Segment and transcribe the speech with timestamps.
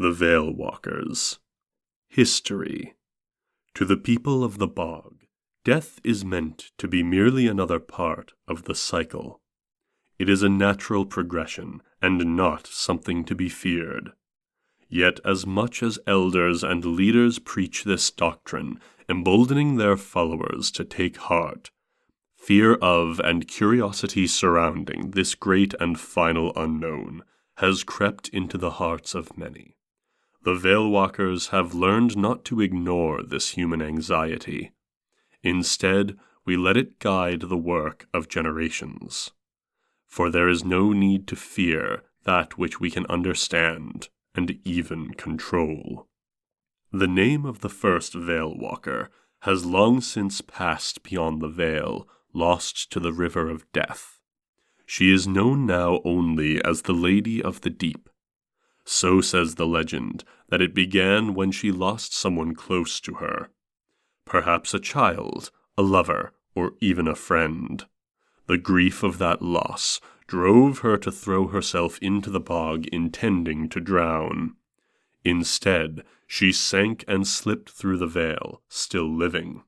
[0.00, 1.40] The Veil Walkers.
[2.08, 2.94] History.
[3.74, 5.24] To the people of the bog,
[5.64, 9.40] death is meant to be merely another part of the cycle.
[10.16, 14.12] It is a natural progression and not something to be feared.
[14.88, 21.16] Yet, as much as elders and leaders preach this doctrine, emboldening their followers to take
[21.16, 21.72] heart,
[22.36, 27.24] fear of and curiosity surrounding this great and final unknown
[27.56, 29.74] has crept into the hearts of many.
[30.42, 34.72] The Veil Walkers have learned not to ignore this human anxiety.
[35.42, 39.30] Instead, we let it guide the work of generations.
[40.06, 46.08] For there is no need to fear that which we can understand and even control.
[46.92, 49.10] The name of the first Veil Walker
[49.40, 54.18] has long since passed beyond the veil, lost to the river of death.
[54.86, 58.07] She is known now only as the Lady of the Deep.
[58.90, 63.50] So says the legend that it began when she lost someone close to her.
[64.24, 67.84] Perhaps a child, a lover, or even a friend.
[68.46, 73.80] The grief of that loss drove her to throw herself into the bog intending to
[73.80, 74.56] drown.
[75.22, 79.64] Instead, she sank and slipped through the veil, still living.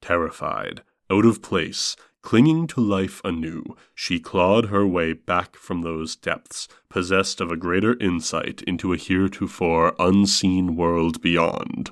[0.00, 1.94] Terrified, out of place,
[2.28, 7.56] Clinging to life anew, she clawed her way back from those depths, possessed of a
[7.56, 11.90] greater insight into a heretofore unseen world beyond.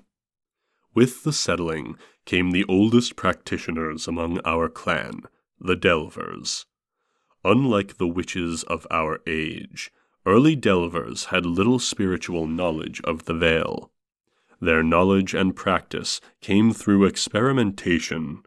[0.93, 5.23] With the settling came the oldest practitioners among our clan,
[5.59, 6.67] the Delvers.
[7.43, 9.91] Unlike the witches of our age,
[10.27, 13.91] early Delvers had little spiritual knowledge of the veil.
[14.61, 18.43] Their knowledge and practice came through experimentation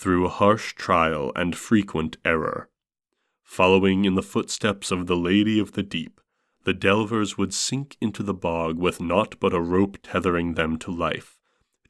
[0.00, 2.70] through harsh trial and frequent error.
[3.42, 6.22] Following in the footsteps of the Lady of the Deep,
[6.64, 10.90] the delvers would sink into the bog with naught but a rope tethering them to
[10.90, 11.38] life,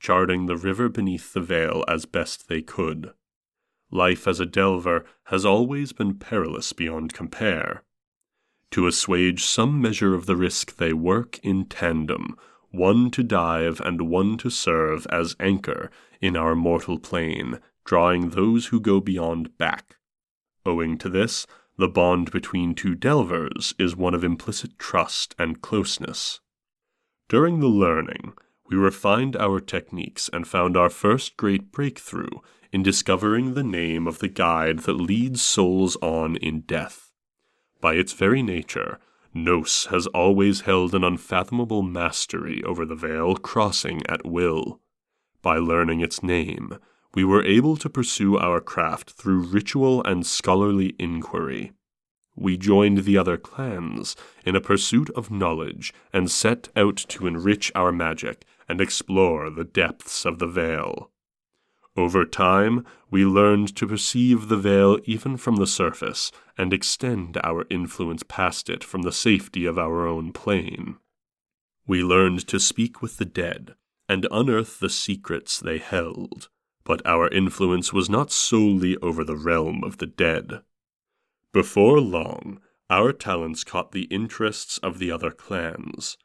[0.01, 3.13] charting the river beneath the veil as best they could.
[3.93, 7.85] Life as a delver has always been perilous beyond compare.
[8.73, 12.37] To assuage some measure of the risk, they work in tandem,
[12.73, 17.61] one to dive and one to serve as anchor in our mortal plane,
[17.91, 19.97] drawing those who go beyond back.
[20.65, 21.45] Owing to this,
[21.77, 26.39] the bond between two delvers is one of implicit trust and closeness.
[27.29, 28.35] During the learning,
[28.69, 32.31] we refined our techniques and found our first great breakthrough
[32.71, 37.11] in discovering the name of the guide that leads souls on in death.
[37.81, 39.01] By its very nature,
[39.35, 44.79] Nos has always held an unfathomable mastery over the veil crossing at will.
[45.43, 46.79] By learning its name,
[47.15, 51.73] we were able to pursue our craft through ritual and scholarly inquiry.
[52.37, 54.17] We joined the other clans
[54.47, 59.65] in a pursuit of knowledge and set out to enrich our magic and explore the
[59.65, 61.11] depths of the veil.
[61.97, 67.67] Over time, we learned to perceive the veil even from the surface and extend our
[67.69, 70.97] influence past it from the safety of our own plane.
[71.87, 73.75] We learned to speak with the dead
[74.09, 76.49] and unearth the secrets they held
[76.85, 80.63] but our influence was not solely over the realm of the dead.
[81.53, 86.17] Before long, our talents caught the interests of the other clans.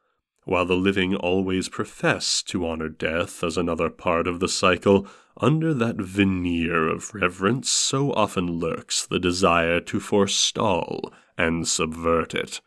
[0.45, 5.07] While the living always profess to honor death as another part of the cycle,
[5.37, 12.61] under that veneer of reverence so often lurks the desire to forestall and subvert it.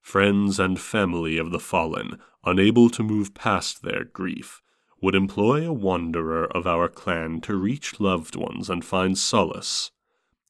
[0.00, 4.60] Friends and family of the fallen, unable to move past their grief,
[5.04, 9.90] would employ a wanderer of our clan to reach loved ones and find solace.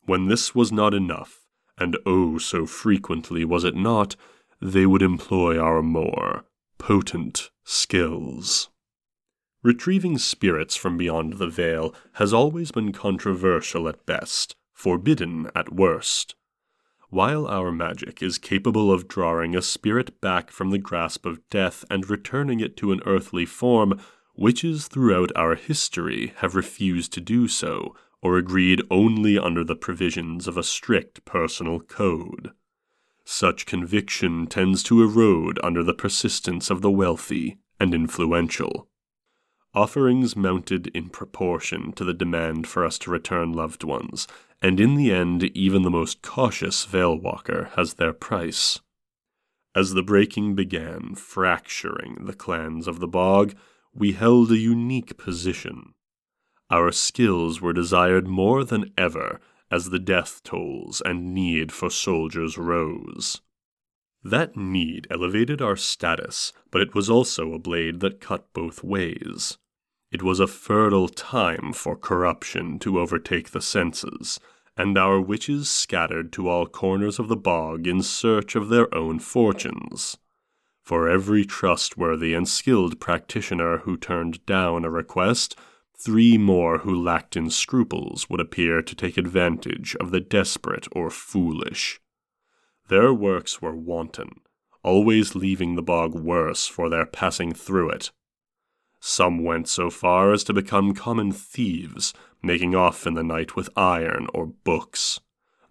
[0.05, 1.41] When this was not enough,
[1.77, 4.15] and oh, so frequently was it not,
[4.63, 6.45] they would employ our more
[6.79, 8.69] potent skills.
[9.65, 16.37] Retrieving spirits from beyond the veil has always been controversial at best, forbidden at worst.
[17.11, 21.85] While our magic is capable of drawing a spirit back from the grasp of death
[21.91, 23.99] and returning it to an earthly form,
[24.37, 30.49] Witches throughout our history have refused to do so, or agreed only under the provisions
[30.49, 32.51] of a strict personal code.
[33.25, 38.89] Such conviction tends to erode under the persistence of the wealthy and influential.
[39.73, 44.27] Offerings mounted in proportion to the demand for us to return loved ones,
[44.61, 48.81] and in the end, even the most cautious veil walker has their price.
[49.75, 53.55] As the breaking began, fracturing the clans of the bog,
[53.95, 55.95] we held a unique position.
[56.71, 62.59] Our skills were desired more than ever as the death tolls and need for soldiers
[62.59, 63.41] rose.
[64.23, 69.59] That need elevated our status, but it was also a blade that cut both ways.
[70.11, 74.41] It was a fertile time for corruption to overtake the senses,
[74.77, 79.19] and our witches scattered to all corners of the bog in search of their own
[79.19, 80.17] fortunes.
[80.85, 85.57] For every trustworthy and skilled practitioner who turned down a request,
[85.97, 91.09] three more who lacked in scruples would appear to take advantage of the desperate or
[91.09, 92.01] foolish.
[92.89, 94.43] Their works were wanton,
[94.83, 98.11] always leaving the bog worse for their passing through it.
[99.01, 103.71] Some went so far as to become common thieves, making off in the night with
[103.75, 105.19] iron or books.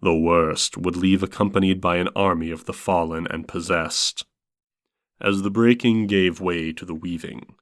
[0.02, 4.24] The worst would leave accompanied by an army of the fallen and possessed.
[5.24, 7.54] As the breaking gave way to the weaving,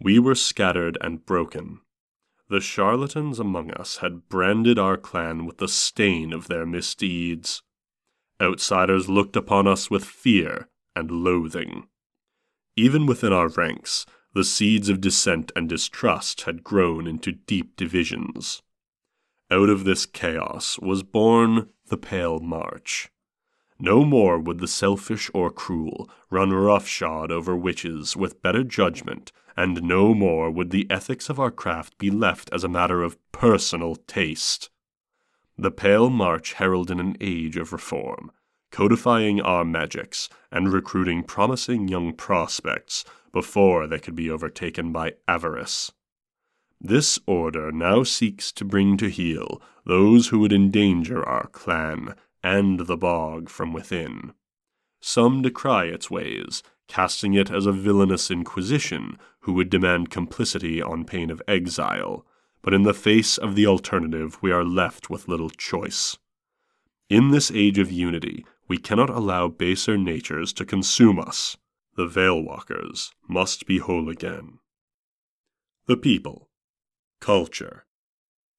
[0.00, 1.80] we were scattered and broken.
[2.48, 7.62] The charlatans among us had branded our clan with the stain of their misdeeds.
[8.40, 11.88] Outsiders looked upon us with fear and loathing.
[12.74, 18.62] Even within our ranks, the seeds of dissent and distrust had grown into deep divisions.
[19.50, 23.10] Out of this chaos was born the Pale March.
[23.82, 29.82] No more would the selfish or cruel run roughshod over witches with better judgment, and
[29.82, 33.96] no more would the ethics of our craft be left as a matter of personal
[33.96, 34.68] taste.
[35.56, 38.30] The Pale March heralded an age of reform,
[38.70, 45.90] codifying our magics and recruiting promising young prospects before they could be overtaken by avarice.
[46.78, 52.80] This order now seeks to bring to heel those who would endanger our clan and
[52.80, 54.32] the bog from within.
[55.00, 61.04] Some decry its ways, casting it as a villainous inquisition who would demand complicity on
[61.04, 62.26] pain of exile,
[62.62, 66.18] but in the face of the alternative we are left with little choice.
[67.08, 71.56] In this age of unity, we cannot allow baser natures to consume us.
[71.96, 74.58] The Veil Walkers must be whole again.
[75.86, 76.48] The People
[77.20, 77.84] Culture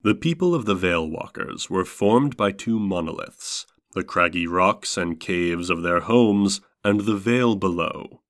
[0.01, 5.19] The people of the Veil Walkers were formed by two monoliths, the craggy rocks and
[5.19, 8.21] caves of their homes, and the vale below.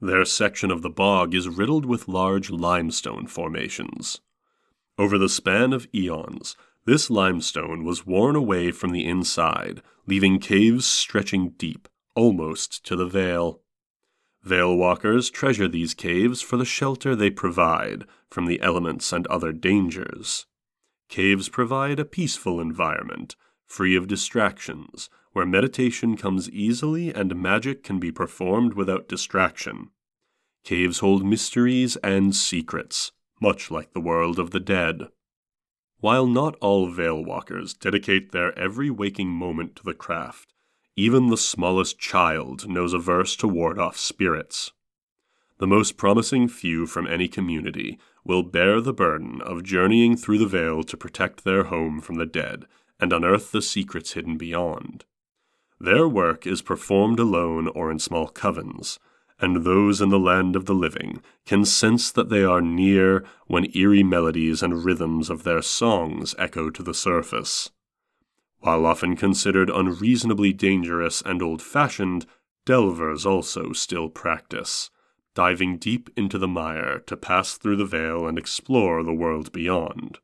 [0.00, 4.20] Their section of the bog is riddled with large limestone formations.
[4.98, 10.84] Over the span of eons, this limestone was worn away from the inside, leaving caves
[10.84, 13.60] stretching deep, almost to the veil.
[14.42, 19.52] Veil walkers treasure these caves for the shelter they provide from the elements and other
[19.52, 20.46] dangers.
[21.08, 23.36] Caves provide a peaceful environment,
[23.72, 29.88] free of distractions, where meditation comes easily and magic can be performed without distraction.
[30.62, 35.08] Caves hold mysteries and secrets, much like the world of the dead.
[36.00, 40.52] While not all Veil walkers dedicate their every waking moment to the craft,
[40.94, 44.72] even the smallest child knows a verse to ward off spirits.
[45.58, 50.46] The most promising few from any community will bear the burden of journeying through the
[50.46, 52.66] veil to protect their home from the dead
[53.02, 55.04] and unearth the secrets hidden beyond.
[55.80, 59.00] Their work is performed alone or in small covens,
[59.40, 63.76] and those in the land of the living can sense that they are near when
[63.76, 67.70] eerie melodies and rhythms of their songs echo to the surface.
[68.60, 72.24] While often considered unreasonably dangerous and old fashioned,
[72.64, 74.90] delvers also still practice,
[75.34, 80.20] diving deep into the mire to pass through the veil and explore the world beyond.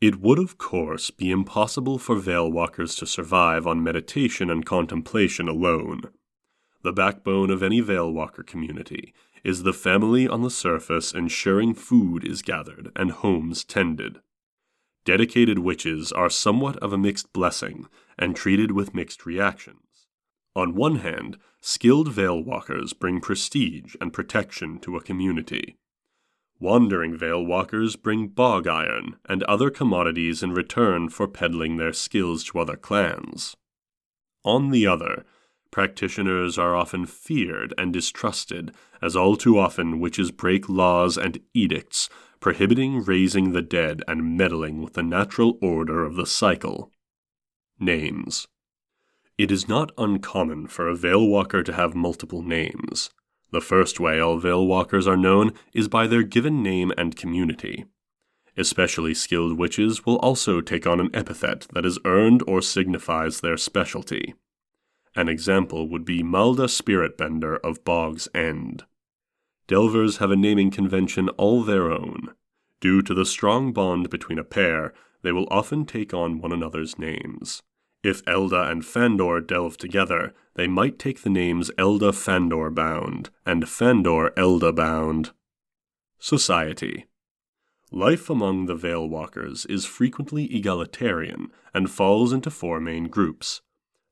[0.00, 5.46] It would, of course, be impossible for veil walkers to survive on meditation and contemplation
[5.46, 6.02] alone.
[6.82, 9.12] The backbone of any veil walker community
[9.44, 14.20] is the family on the surface ensuring food is gathered and homes tended.
[15.04, 17.86] Dedicated witches are somewhat of a mixed blessing
[18.18, 20.06] and treated with mixed reactions.
[20.56, 25.76] On one hand, skilled veil walkers bring prestige and protection to a community.
[26.60, 32.44] Wandering veil walkers bring bog iron and other commodities in return for peddling their skills
[32.44, 33.56] to other clans.
[34.44, 35.24] On the other,
[35.70, 42.10] practitioners are often feared and distrusted, as all too often witches break laws and edicts
[42.40, 46.90] prohibiting raising the dead and meddling with the natural order of the cycle.
[47.78, 48.48] Names
[49.38, 53.10] It is not uncommon for a Veil Walker to have multiple names.
[53.52, 57.84] The first way all Veil Walkers are known is by their given name and community.
[58.56, 63.56] Especially skilled witches will also take on an epithet that is earned or signifies their
[63.56, 64.34] specialty.
[65.16, 68.84] An example would be Malda Spiritbender of Bog's End.
[69.66, 72.34] Delvers have a naming convention all their own.
[72.80, 74.92] Due to the strong bond between a pair,
[75.22, 77.62] they will often take on one another's names.
[78.02, 83.68] If Elda and Fandor delve together, they might take the names Elda Fandor bound and
[83.68, 85.32] Fandor Elda bound.
[86.18, 87.06] Society
[87.92, 93.60] Life among the Veil Walkers is frequently egalitarian and falls into four main groups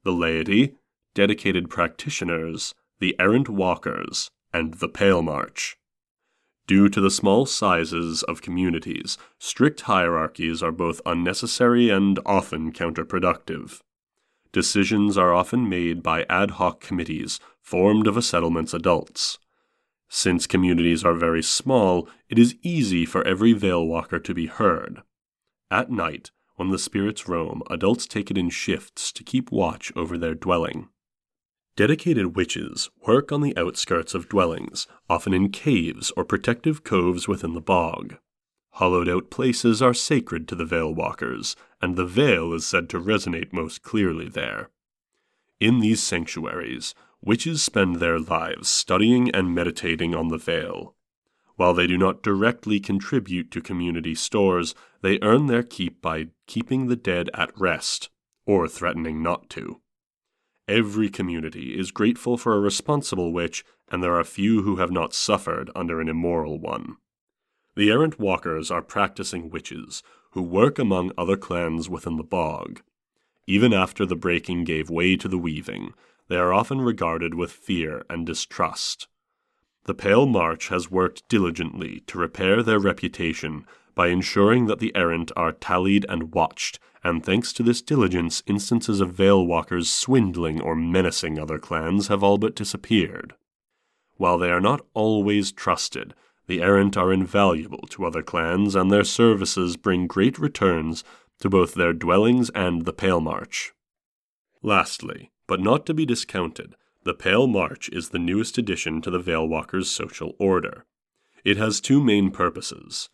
[0.05, 0.75] the laity,
[1.15, 5.77] dedicated practitioners, the errant walkers, and the Pale March.
[6.69, 13.81] Due to the small sizes of communities, strict hierarchies are both unnecessary and often counterproductive.
[14.53, 19.39] Decisions are often made by ad hoc committees formed of a settlement's adults.
[20.11, 25.01] Since communities are very small, it is easy for every veil walker to be heard.
[25.71, 30.19] At night, when the spirits roam, adults take it in shifts to keep watch over
[30.19, 30.91] their dwelling.
[31.79, 37.55] Dedicated witches work on the outskirts of dwellings, often in caves or protective coves within
[37.55, 38.17] the bog.
[38.71, 42.99] Hollowed out places are sacred to the veil walkers, and the veil is said to
[42.99, 44.71] resonate most clearly there.
[45.61, 50.97] In these sanctuaries, Witches spend their lives studying and meditating on the veil.
[51.55, 56.89] While they do not directly contribute to community stores, they earn their keep by keeping
[56.89, 58.11] the dead at rest,
[58.47, 59.81] or threatening not to.
[60.69, 65.15] Every community is grateful for a responsible witch, and there are few who have not
[65.15, 66.97] suffered under an immoral one.
[67.75, 72.83] The errant walkers are practicing witches, who work among other clans within the bog.
[73.47, 75.95] Even after the breaking gave way to the weaving,
[76.29, 79.09] they are often regarded with fear and distrust.
[79.85, 85.33] The Pale March has worked diligently to repair their reputation by ensuring that the errant
[85.35, 90.75] are tallied and watched, and thanks to this diligence, instances of Veil Walkers swindling or
[90.75, 93.35] menacing other clans have all but disappeared.
[94.17, 96.15] While they are not always trusted,
[96.49, 101.05] the errant are invaluable to other clans, and their services bring great returns
[101.41, 103.73] to both their dwellings and the Pale March.
[104.63, 106.75] Lastly, but not to be discounted,
[107.05, 110.85] the Pale March is the newest addition to the Veilwalkers' social order.
[111.45, 113.09] It has two main purposes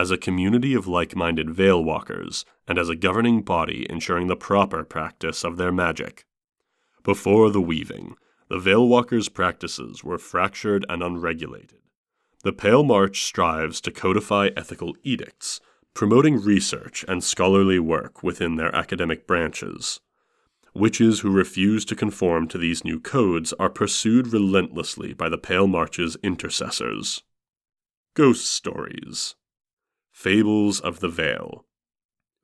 [0.00, 4.34] as a community of like minded veil walkers, and as a governing body ensuring the
[4.34, 6.24] proper practice of their magic.
[7.02, 8.16] Before the weaving,
[8.48, 11.80] the veil walkers' practices were fractured and unregulated.
[12.44, 15.60] The Pale March strives to codify ethical edicts,
[15.92, 20.00] promoting research and scholarly work within their academic branches.
[20.72, 25.66] Witches who refuse to conform to these new codes are pursued relentlessly by the Pale
[25.66, 27.22] March's intercessors.
[28.14, 29.34] Ghost Stories
[30.20, 31.64] Fables of the Veil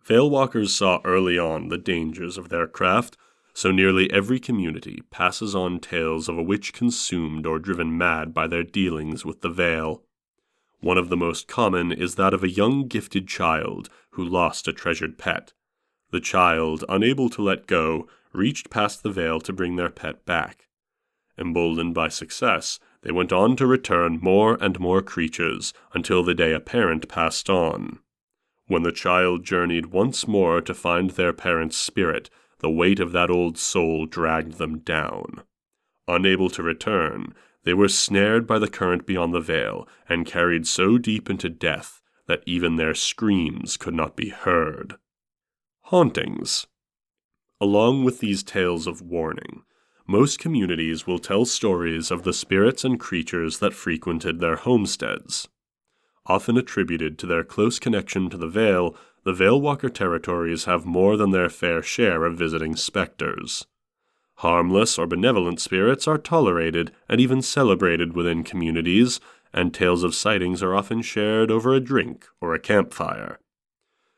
[0.03, 3.19] Veilwalkers saw early on the dangers of their craft,
[3.53, 8.47] so nearly every community passes on tales of a witch consumed or driven mad by
[8.47, 10.03] their dealings with the veil.
[10.81, 14.73] One of the most common is that of a young gifted child who lost a
[14.73, 15.53] treasured pet.
[16.13, 20.69] The child, unable to let go, reached past the veil to bring their pet back.
[21.37, 26.53] Emboldened by success, they went on to return more and more creatures until the day
[26.53, 28.01] a parent passed on.
[28.67, 33.31] When the child journeyed once more to find their parent's spirit, the weight of that
[33.31, 35.45] old soul dragged them down.
[36.09, 37.33] Unable to return,
[37.63, 42.03] they were snared by the current beyond the veil and carried so deep into death
[42.27, 44.97] that even their screams could not be heard.
[45.83, 46.67] Hauntings.
[47.61, 49.63] Along with these tales of warning,
[50.07, 55.49] most communities will tell stories of the spirits and creatures that frequented their homesteads.
[56.27, 61.31] Often attributed to their close connection to the Veil, the Veilwalker territories have more than
[61.31, 63.67] their fair share of visiting specters.
[64.37, 69.19] Harmless or benevolent spirits are tolerated and even celebrated within communities,
[69.53, 73.39] and tales of sightings are often shared over a drink or a campfire.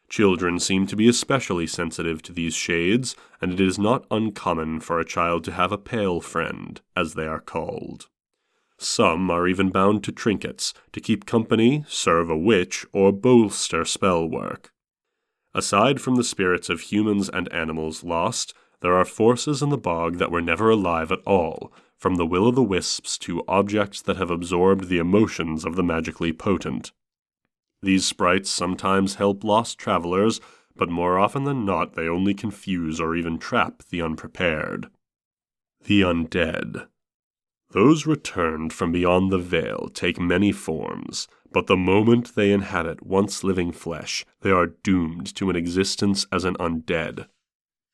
[0.08, 4.98] Children seem to be especially sensitive to these shades, and it is not uncommon for
[4.98, 8.08] a child to have a pale friend, as they are called.
[8.78, 14.26] Some are even bound to trinkets to keep company, serve a witch, or bolster spell
[14.28, 14.72] work.
[15.52, 20.18] Aside from the spirits of humans and animals lost, there are forces in the bog
[20.18, 24.16] that were never alive at all, from the will o' the wisps to objects that
[24.16, 26.92] have absorbed the emotions of the magically potent.
[27.82, 30.40] These sprites sometimes help lost travelers,
[30.76, 34.88] but more often than not they only confuse or even trap the unprepared.
[35.85, 36.88] The undead.
[37.70, 43.44] Those returned from beyond the veil take many forms, but the moment they inhabit once
[43.44, 47.26] living flesh, they are doomed to an existence as an undead.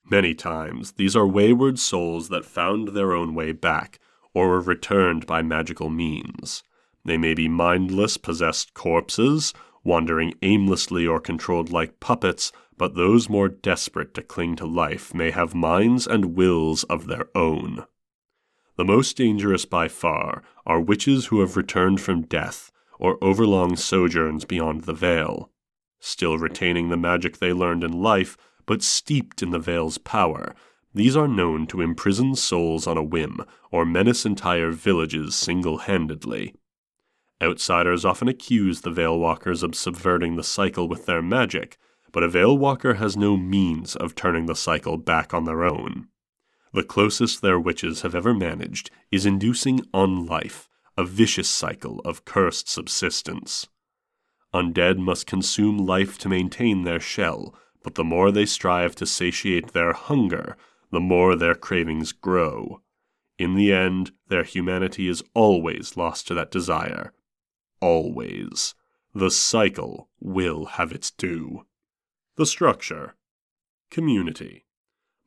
[0.08, 3.98] Many times, these are wayward souls that found their own way back,
[4.32, 6.62] or were returned by magical means.
[7.04, 9.52] They may be mindless, possessed corpses,
[9.84, 15.30] wandering aimlessly or controlled like puppets, but those more desperate to cling to life may
[15.30, 17.84] have minds and wills of their own.
[18.76, 24.44] The most dangerous by far are witches who have returned from death or overlong sojourns
[24.44, 25.50] beyond the veil,
[26.00, 28.36] still retaining the magic they learned in life,
[28.66, 30.54] but steeped in the veil's power.
[30.92, 36.54] These are known to imprison souls on a whim or menace entire villages single handedly.
[37.44, 41.76] Outsiders often accuse the Veilwalkers of subverting the cycle with their magic,
[42.10, 46.08] but a Veilwalker has no means of turning the cycle back on their own.
[46.72, 52.66] The closest their witches have ever managed is inducing unlife, a vicious cycle of cursed
[52.66, 53.68] subsistence.
[54.54, 59.72] Undead must consume life to maintain their shell, but the more they strive to satiate
[59.72, 60.56] their hunger,
[60.90, 62.80] the more their cravings grow.
[63.38, 67.12] In the end, their humanity is always lost to that desire,
[67.84, 68.74] always.
[69.14, 71.66] The cycle will have its due.
[72.36, 73.14] The structure
[73.90, 74.64] Community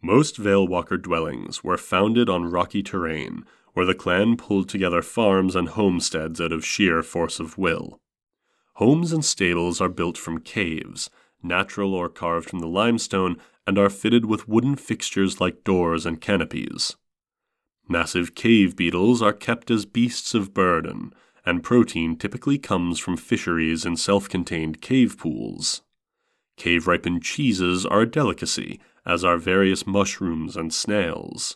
[0.02, 5.70] Most Veilwalker dwellings were founded on rocky terrain, where the clan pulled together farms and
[5.70, 8.02] homesteads out of sheer force of will.
[8.78, 11.12] Homes and stables are built from caves,
[11.44, 13.38] natural or carved from the limestone,
[13.68, 16.96] and are fitted with wooden fixtures like doors and canopies.
[17.88, 21.14] Massive cave beetles are kept as beasts of burden,
[21.48, 25.82] and protein typically comes from fisheries and self contained cave pools.
[26.58, 31.56] Cave ripened cheeses are a delicacy, as are various mushrooms and snails.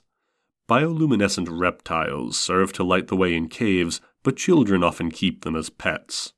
[0.70, 5.70] Bioluminescent reptiles serve to light the way in caves, but children often keep them as
[5.70, 6.32] pets.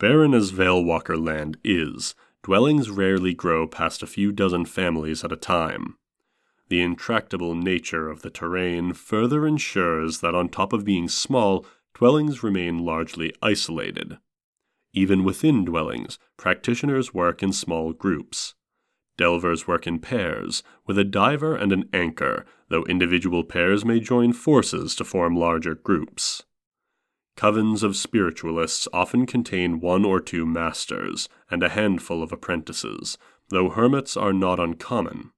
[0.00, 5.36] Barren as Veilwalker land is, dwellings rarely grow past a few dozen families at a
[5.36, 5.96] time.
[6.68, 11.64] The intractable nature of the terrain further ensures that on top of being small,
[11.96, 14.18] dwellings remain largely isolated.
[14.92, 18.54] Even within dwellings, practitioners work in small groups.
[19.16, 24.34] Delvers work in pairs, with a diver and an anchor, though individual pairs may join
[24.34, 26.42] forces to form larger groups.
[27.34, 33.16] Covens of spiritualists often contain one or two masters and a handful of apprentices,
[33.48, 35.30] though hermits are not uncommon.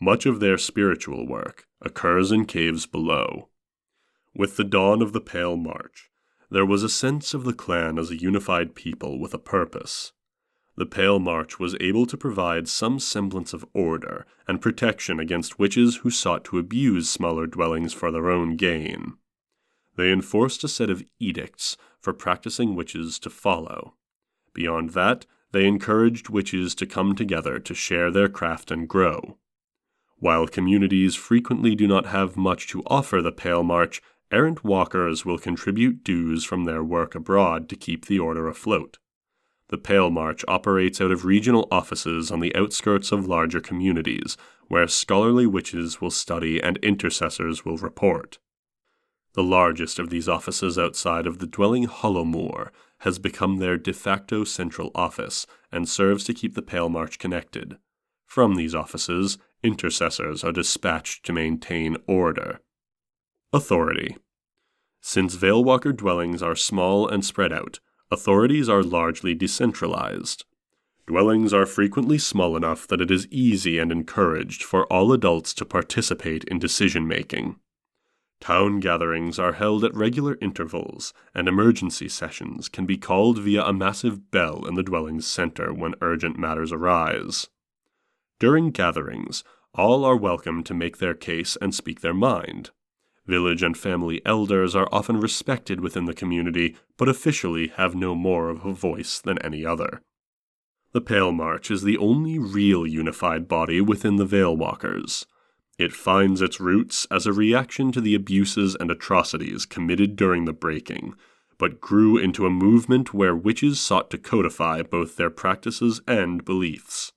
[0.00, 3.50] Much of their spiritual work occurs in caves below.
[4.36, 6.10] With the dawn of the Pale March,
[6.50, 10.12] there was a sense of the clan as a unified people with a purpose.
[10.76, 15.98] The Pale March was able to provide some semblance of order and protection against witches
[15.98, 19.14] who sought to abuse smaller dwellings for their own gain.
[19.96, 23.94] They enforced a set of edicts for practicing witches to follow.
[24.52, 29.38] Beyond that, they encouraged witches to come together to share their craft and grow.
[30.18, 35.38] While communities frequently do not have much to offer the Pale March, errant walkers will
[35.38, 38.98] contribute dues from their work abroad to keep the order afloat.
[39.68, 44.36] The Pale March operates out of regional offices on the outskirts of larger communities,
[44.68, 48.38] where scholarly witches will study and intercessors will report.
[49.34, 54.44] The largest of these offices outside of the dwelling Hollowmoor has become their de facto
[54.44, 57.76] central office and serves to keep the Pale March connected.
[58.26, 62.60] From these offices, intercessors are dispatched to maintain order.
[63.54, 64.16] Authority
[65.00, 67.78] since Veilwalker dwellings are small and spread out,
[68.10, 70.44] authorities are largely decentralized.
[71.06, 75.64] Dwellings are frequently small enough that it is easy and encouraged for all adults to
[75.64, 77.60] participate in decision making.
[78.40, 83.72] Town gatherings are held at regular intervals, and emergency sessions can be called via a
[83.72, 87.46] massive bell in the dwelling's center when urgent matters arise.
[88.40, 92.72] During gatherings, all are welcome to make their case and speak their mind.
[93.26, 98.50] Village and family elders are often respected within the community, but officially have no more
[98.50, 100.02] of a voice than any other.
[100.92, 105.26] The Pale March is the only real unified body within the Veil Walkers.
[105.78, 110.52] It finds its roots as a reaction to the abuses and atrocities committed during the
[110.52, 111.14] breaking,
[111.58, 117.12] but grew into a movement where witches sought to codify both their practices and beliefs.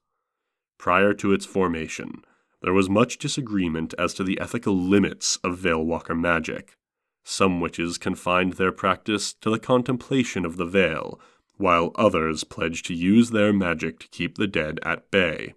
[0.80, 2.24] Prior to its formation,
[2.62, 6.76] there was much disagreement as to the ethical limits of Veilwalker magic.
[7.24, 11.20] Some witches confined their practice to the contemplation of the veil,
[11.58, 15.56] while others pledged to use their magic to keep the dead at bay.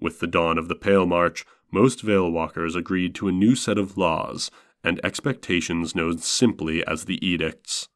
[0.00, 3.98] With the dawn of the Pale March, most Veilwalkers agreed to a new set of
[3.98, 4.50] laws
[4.84, 7.88] and expectations known simply as the edicts.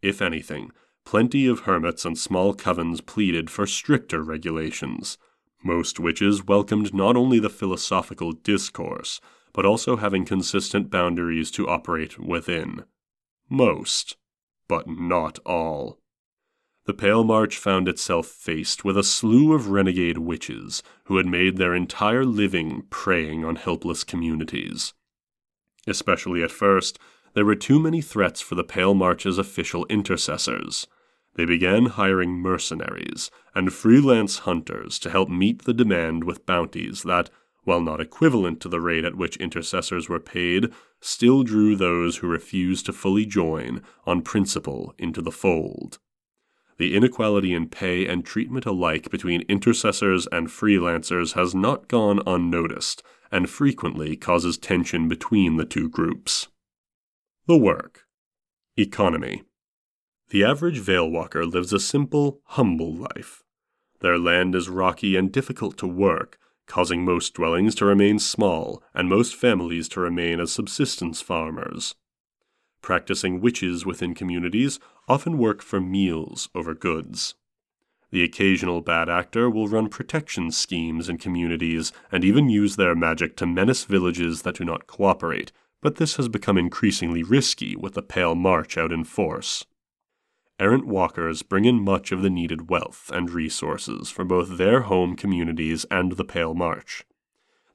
[0.00, 0.70] If anything,
[1.04, 5.18] plenty of hermits and small covens pleaded for stricter regulations.
[5.64, 9.20] Most witches welcomed not only the philosophical discourse,
[9.52, 12.84] but also having consistent boundaries to operate within.
[13.48, 14.16] Most,
[14.66, 15.98] but not all.
[16.84, 21.56] the Pale March found itself faced with a slew of renegade witches who had made
[21.56, 24.92] their entire living preying on helpless communities.
[25.86, 26.98] Especially at first,
[27.34, 30.88] there were too many threats for the Pale March's official intercessors.
[31.34, 37.30] They began hiring mercenaries and freelance hunters to help meet the demand with bounties that,
[37.64, 42.26] while not equivalent to the rate at which intercessors were paid, still drew those who
[42.26, 45.98] refused to fully join on principle into the fold.
[46.78, 53.02] The inequality in pay and treatment alike between intercessors and freelancers has not gone unnoticed,
[53.30, 56.48] and frequently causes tension between the two groups.
[57.46, 58.06] The work
[58.76, 59.42] Economy
[60.32, 63.42] The average Veil Walker lives a simple, humble life.
[64.00, 69.10] Their land is rocky and difficult to work, causing most dwellings to remain small and
[69.10, 71.96] most families to remain as subsistence farmers.
[72.80, 77.34] Practicing witches within communities often work for meals over goods.
[78.10, 83.36] The occasional bad actor will run protection schemes in communities and even use their magic
[83.36, 88.02] to menace villages that do not cooperate, but this has become increasingly risky with the
[88.02, 89.66] Pale March out in force.
[90.62, 95.16] Errant walkers bring in much of the needed wealth and resources for both their home
[95.16, 97.02] communities and the Pale March.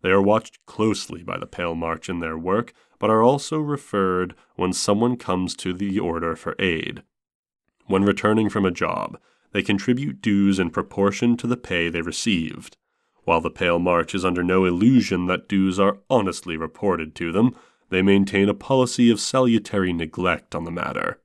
[0.01, 4.35] They are watched closely by the Pale March in their work, but are also referred
[4.55, 7.03] when someone comes to the order for aid.
[7.87, 9.19] When returning from a job,
[9.51, 12.77] they contribute dues in proportion to the pay they received.
[13.25, 17.53] While the Pale March is under no illusion that dues are honestly reported to them,
[17.89, 21.19] they maintain a policy of salutary neglect on the matter.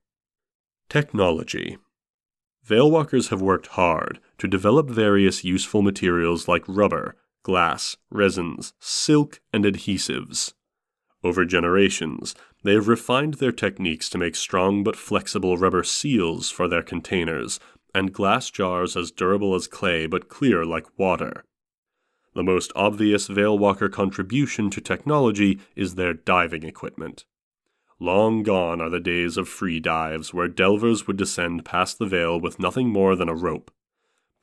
[0.89, 1.79] Technology
[2.67, 9.65] Veilwalkers have worked hard to develop various useful materials like rubber, glass, resins, silk, and
[9.65, 10.53] adhesives.
[11.25, 16.69] Over generations, they have refined their techniques to make strong but flexible rubber seals for
[16.69, 17.59] their containers,
[17.95, 21.45] and glass jars as durable as clay but clear like water.
[22.35, 27.25] The most obvious Veilwalker contribution to technology is their diving equipment.
[28.03, 32.41] Long gone are the days of free dives where delvers would descend past the veil
[32.41, 33.71] with nothing more than a rope.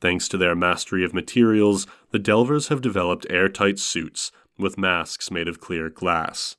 [0.00, 5.46] Thanks to their mastery of materials, the delvers have developed airtight suits with masks made
[5.46, 6.56] of clear glass.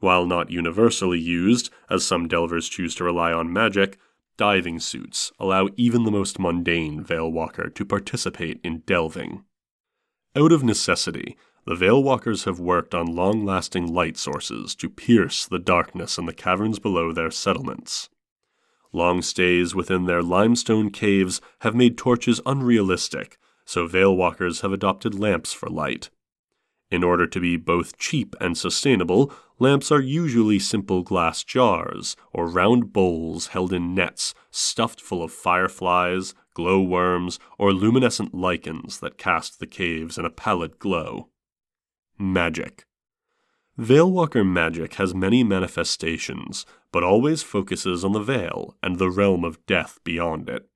[0.00, 3.96] While not universally used, as some delvers choose to rely on magic,
[4.36, 9.44] diving suits allow even the most mundane Veil Walker to participate in delving.
[10.36, 15.46] Out of necessity, the Veil Walkers have worked on long lasting light sources to pierce
[15.46, 18.10] the darkness in the caverns below their settlements.
[18.92, 25.18] Long stays within their limestone caves have made torches unrealistic, so Veil Walkers have adopted
[25.18, 26.10] lamps for light.
[26.90, 32.46] In order to be both cheap and sustainable, lamps are usually simple glass jars or
[32.46, 39.58] round bowls held in nets stuffed full of fireflies, glowworms, or luminescent lichens that cast
[39.58, 41.30] the caves in a pallid glow.
[42.18, 42.86] Magic.
[43.78, 49.64] Veilwalker magic has many manifestations, but always focuses on the veil and the realm of
[49.66, 50.68] death beyond it.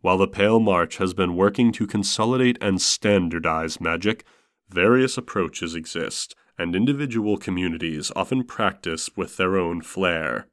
[0.00, 4.24] While the Pale March has been working to consolidate and standardize magic,
[4.68, 10.48] Various approaches exist, and individual communities often practice with their own flair.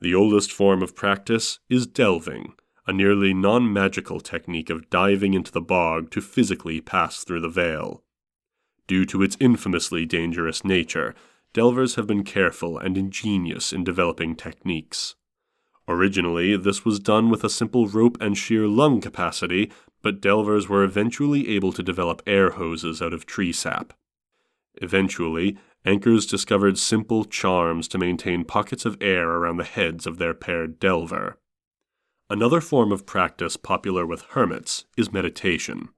[0.00, 2.54] The oldest form of practice is delving,
[2.86, 7.48] a nearly non magical technique of diving into the bog to physically pass through the
[7.48, 8.02] veil.
[8.90, 11.14] Due to its infamously dangerous nature,
[11.52, 15.14] delvers have been careful and ingenious in developing techniques.
[15.86, 19.70] Originally, this was done with a simple rope and sheer lung capacity
[20.02, 23.92] but delvers were eventually able to develop air hoses out of tree sap.
[24.82, 30.34] Eventually, anchors discovered simple charms to maintain pockets of air around the heads of their
[30.34, 31.38] paired delver.
[32.28, 35.90] Another form of practice popular with hermits is meditation.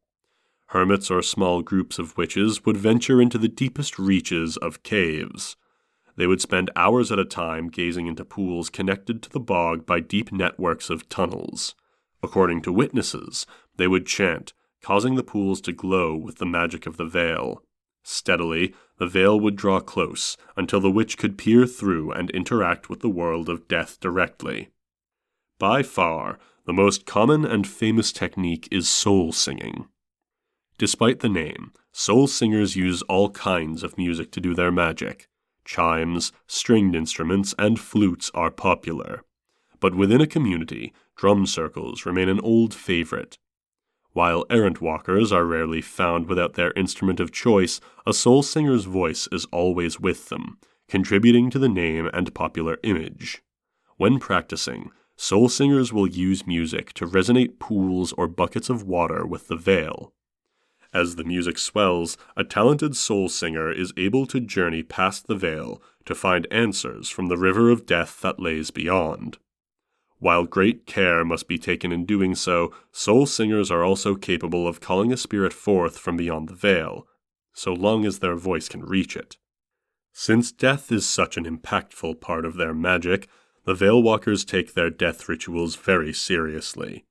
[0.72, 5.54] Hermits or small groups of witches would venture into the deepest reaches of caves.
[6.16, 10.00] They would spend hours at a time gazing into pools connected to the bog by
[10.00, 11.74] deep networks of tunnels.
[12.22, 13.44] According to witnesses,
[13.76, 17.62] they would chant, causing the pools to glow with the magic of the veil.
[18.02, 23.00] Steadily, the veil would draw close until the witch could peer through and interact with
[23.00, 24.70] the world of death directly.
[25.58, 29.88] By far, the most common and famous technique is soul singing.
[30.83, 35.29] Despite the name, soul singers use all kinds of music to do their magic.
[35.64, 39.23] Chimes, stringed instruments, and flutes are popular.
[39.79, 43.38] But within a community, drum circles remain an old favorite,
[44.12, 49.29] while errant walkers are rarely found without their instrument of choice, a soul singer's voice
[49.31, 53.40] is always with them, contributing to the name and popular image.
[53.99, 59.47] When practicing, soul singers will use music to resonate pools or buckets of water with
[59.47, 60.12] the veil.
[60.92, 65.83] As the music swells, a talented soul singer is able to journey past the veil
[66.05, 69.38] to find answers from the river of death that lays beyond.
[70.18, 74.81] While great care must be taken in doing so, soul singers are also capable of
[74.81, 77.07] calling a spirit forth from beyond the veil,
[77.55, 79.37] so long as their voice can reach it.
[80.12, 83.28] Since death is such an impactful part of their magic,
[83.64, 87.05] the Veil Walkers take their death rituals very seriously.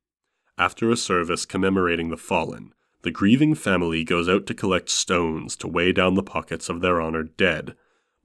[0.58, 5.68] After a service commemorating the fallen, the grieving family goes out to collect stones to
[5.68, 7.76] weigh down the pockets of their honored dead.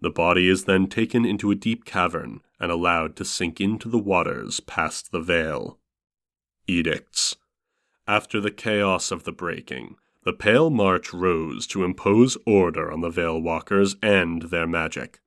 [0.00, 3.98] The body is then taken into a deep cavern and allowed to sink into the
[3.98, 5.78] waters past the veil.
[6.66, 7.36] Edicts.
[8.06, 13.10] After the chaos of the breaking, the Pale March rose to impose order on the
[13.10, 15.20] Veil Walkers and their magic.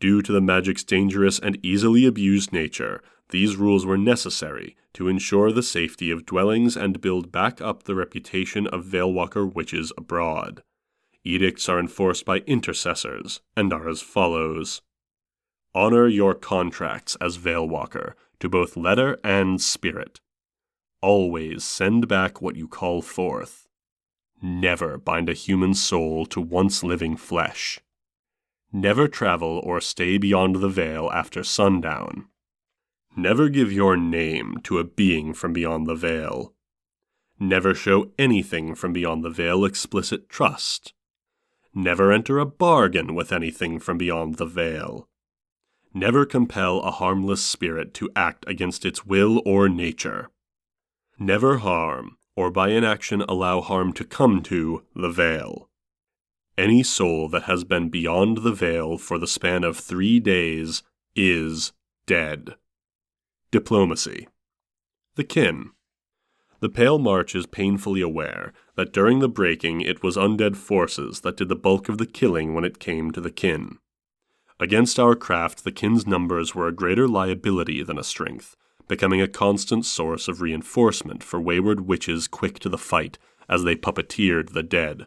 [0.00, 3.02] Due to the magic's dangerous and easily abused nature,
[3.34, 7.96] these rules were necessary to ensure the safety of dwellings and build back up the
[7.96, 10.62] reputation of Veilwalker witches abroad.
[11.24, 14.82] Edicts are enforced by intercessors and are as follows
[15.74, 20.20] Honor your contracts as Veilwalker to both letter and spirit.
[21.02, 23.66] Always send back what you call forth
[24.40, 27.80] Never bind a human soul to once living flesh.
[28.72, 32.28] Never travel or stay beyond the veil after sundown.
[33.16, 36.52] Never give your name to a being from beyond the veil.
[37.38, 40.94] Never show anything from beyond the veil explicit trust.
[41.74, 45.08] Never enter a bargain with anything from beyond the veil.
[45.92, 50.30] Never compel a harmless spirit to act against its will or nature.
[51.18, 55.68] Never harm, or by inaction allow harm to come to the veil.
[56.58, 60.82] Any soul that has been beyond the veil for the span of three days
[61.14, 61.72] is
[62.06, 62.54] dead.
[63.54, 64.26] Diplomacy.
[65.14, 65.70] The kin.
[66.58, 71.36] The Pale March is painfully aware that during the breaking it was undead forces that
[71.36, 73.78] did the bulk of the killing when it came to the kin.
[74.58, 78.56] Against our craft, the kin's numbers were a greater liability than a strength,
[78.88, 83.76] becoming a constant source of reinforcement for wayward witches quick to the fight as they
[83.76, 85.06] puppeteered the dead.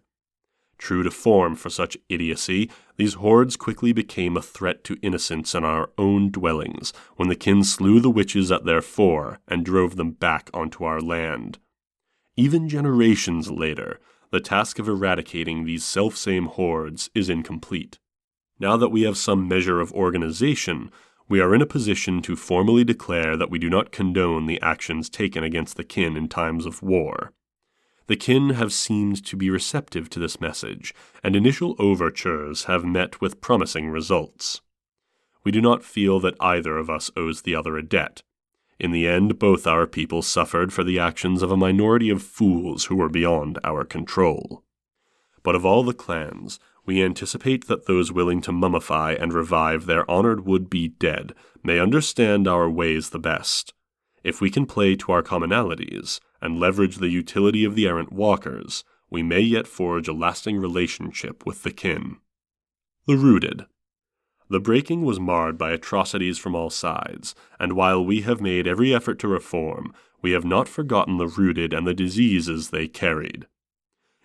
[0.77, 5.63] True to form for such idiocy, these hordes quickly became a threat to innocents in
[5.63, 10.11] our own dwellings when the kin slew the witches at their fore and drove them
[10.11, 11.57] back onto our land.
[12.35, 17.97] Even generations later, the task of eradicating these selfsame hordes is incomplete.
[18.59, 20.91] Now that we have some measure of organization,
[21.29, 25.09] we are in a position to formally declare that we do not condone the actions
[25.09, 27.33] taken against the kin in times of war.
[28.07, 30.93] The kin have seemed to be receptive to this message,
[31.23, 34.61] and initial overtures have met with promising results.
[35.43, 38.23] We do not feel that either of us owes the other a debt.
[38.79, 42.85] In the end, both our people suffered for the actions of a minority of fools
[42.85, 44.63] who were beyond our control.
[45.43, 50.09] But of all the clans, we anticipate that those willing to mummify and revive their
[50.09, 53.73] honored would be dead may understand our ways the best.
[54.23, 58.83] If we can play to our commonalities and leverage the utility of the errant walkers,
[59.09, 62.17] we may yet forge a lasting relationship with the kin.
[63.07, 63.65] The Rooted.
[64.49, 68.93] The breaking was marred by atrocities from all sides, and while we have made every
[68.93, 73.47] effort to reform, we have not forgotten the rooted and the diseases they carried.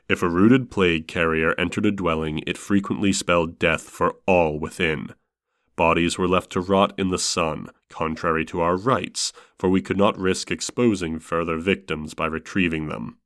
[0.09, 5.15] If a rooted plague carrier entered a dwelling, it frequently spelled death for all within.
[5.77, 9.97] Bodies were left to rot in the sun, contrary to our rites, for we could
[9.97, 13.19] not risk exposing further victims by retrieving them.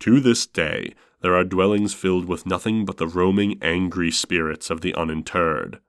[0.00, 4.82] To this day, there are dwellings filled with nothing but the roaming, angry spirits of
[4.82, 5.80] the uninterred.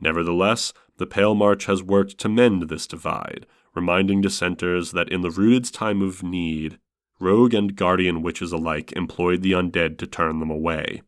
[0.00, 5.30] Nevertheless, the Pale March has worked to mend this divide, reminding dissenters that in the
[5.30, 6.78] rooted's time of need,
[7.18, 11.02] rogue and guardian witches alike employed the undead to turn them away.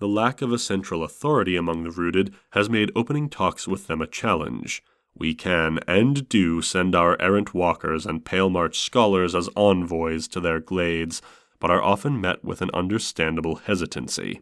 [0.00, 4.02] The lack of a central authority among the rooted has made opening talks with them
[4.02, 4.82] a challenge.
[5.14, 10.40] We can and do send our errant walkers and Pale March scholars as envoys to
[10.40, 11.22] their glades,
[11.60, 14.40] but are often met with an understandable hesitancy.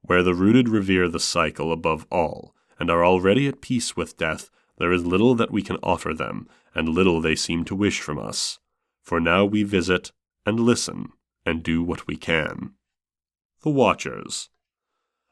[0.00, 4.48] Where the rooted revere the cycle above all, and are already at peace with death,
[4.78, 8.18] there is little that we can offer them, and little they seem to wish from
[8.18, 8.58] us
[9.08, 10.12] for now we visit
[10.44, 11.08] and listen
[11.46, 12.74] and do what we can.
[13.62, 14.50] The Watchers.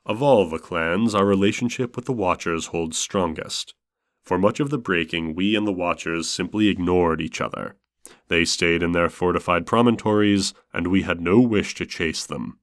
[0.06, 3.74] Of all the clans, our relationship with the Watchers holds strongest.
[4.22, 7.74] For much of the breaking, we and the Watchers simply ignored each other.
[8.28, 12.60] They stayed in their fortified promontories, and we had no wish to chase them.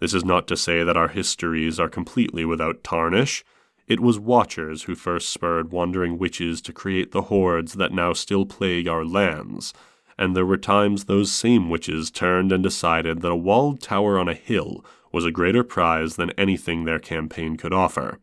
[0.00, 3.44] This is not to say that our histories are completely without tarnish.
[3.86, 8.44] It was watchers who first spurred wandering witches to create the hordes that now still
[8.44, 9.72] plague our lands,
[10.18, 14.28] and there were times those same witches turned and decided that a walled tower on
[14.28, 18.18] a hill was a greater prize than anything their campaign could offer.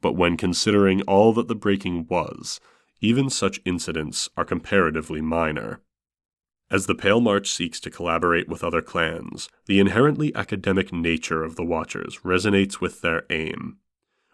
[0.00, 2.60] But when considering all that the breaking was,
[3.00, 5.80] even such incidents are comparatively minor.
[6.70, 11.56] As the Pale March seeks to collaborate with other clans, the inherently academic nature of
[11.56, 13.78] the Watchers resonates with their aim.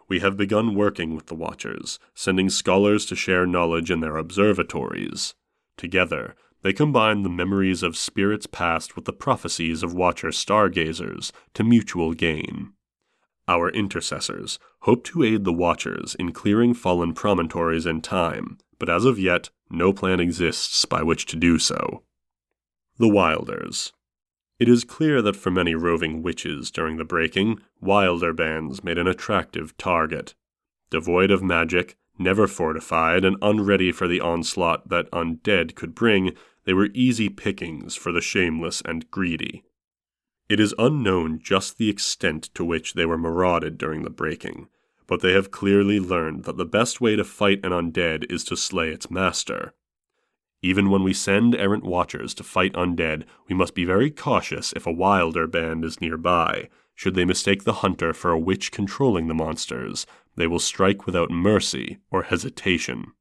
[0.08, 5.34] We have begun working with the Watchers, sending scholars to share knowledge in their observatories.
[5.76, 6.34] Together,
[6.64, 12.14] they combine the memories of spirits past with the prophecies of Watcher stargazers to mutual
[12.14, 12.72] gain.
[13.46, 19.04] Our intercessors hope to aid the Watchers in clearing fallen promontories in time, but as
[19.04, 22.02] of yet, no plan exists by which to do so.
[22.98, 23.92] The Wilders.
[24.58, 29.06] It is clear that for many roving witches during the breaking, Wilder bands made an
[29.06, 30.34] attractive target.
[30.88, 36.74] Devoid of magic, never fortified, and unready for the onslaught that undead could bring, they
[36.74, 39.64] were easy pickings for the shameless and greedy.
[40.48, 44.68] It is unknown just the extent to which they were marauded during the breaking,
[45.06, 48.56] but they have clearly learned that the best way to fight an undead is to
[48.56, 49.74] slay its master.
[50.62, 54.86] Even when we send errant watchers to fight undead, we must be very cautious if
[54.86, 56.70] a wilder band is nearby.
[56.94, 61.30] Should they mistake the hunter for a witch controlling the monsters, they will strike without
[61.30, 63.12] mercy or hesitation.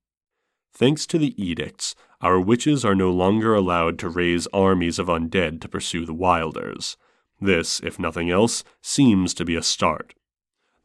[0.74, 5.60] Thanks to the edicts, our witches are no longer allowed to raise armies of undead
[5.60, 6.96] to pursue the wilders.
[7.42, 10.16] This, if nothing else, seems to be a start.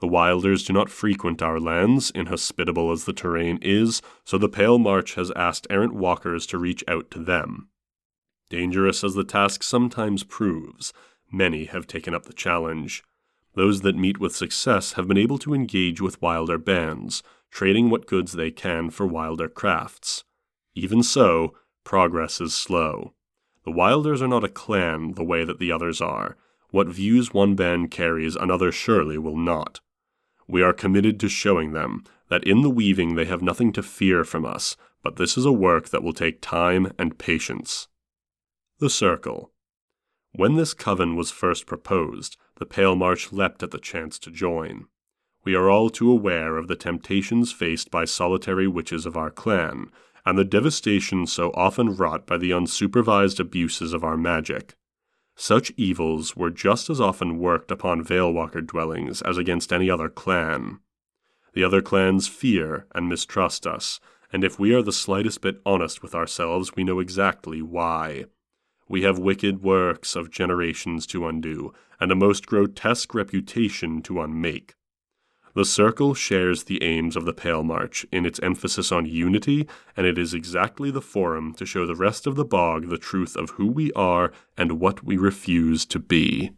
[0.01, 4.81] The wilders do not frequent our lands, inhospitable as the terrain is, so the Pale
[4.81, 7.69] March has asked errant walkers to reach out to them.
[8.51, 10.93] Dangerous as the task sometimes proves,
[11.31, 13.05] many have taken up the challenge.
[13.55, 17.23] Those that meet with success have been able to engage with wilder bands,
[17.53, 20.25] trading what goods they can for wilder crafts.
[20.79, 23.13] Even so, progress is slow.
[23.65, 26.37] The Wilders are not a clan the way that the others are.
[26.71, 29.81] What views one band carries, another surely will not.
[30.47, 34.23] We are committed to showing them that in the weaving they have nothing to fear
[34.23, 37.89] from us, but this is a work that will take time and patience.
[38.79, 39.51] The Circle.
[40.31, 44.87] When this coven was first proposed, the Pale March leapt at the chance to join
[45.49, 49.91] we are all too aware of the temptations faced by solitary witches of our clan,
[50.25, 54.75] and the devastation so often wrought by the unsupervised abuses of our magic.
[55.37, 60.81] Such evils were just as often worked upon Veilwalker dwellings as against any other clan.
[61.53, 64.01] The other clans fear and mistrust us,
[64.33, 68.25] and if we are the slightest bit honest with ourselves, we know exactly why.
[68.89, 74.75] We have wicked works of generations to undo, and a most grotesque reputation to unmake.
[75.59, 79.67] The Circle shares the aims of the Pale March in its emphasis on unity,
[79.97, 83.35] and it is exactly the forum to show the rest of the bog the truth
[83.35, 86.53] of who we are and what we refuse to be.